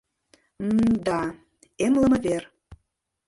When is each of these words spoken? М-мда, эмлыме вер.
М-мда, 0.67 1.19
эмлыме 1.85 2.17
вер. 2.25 2.43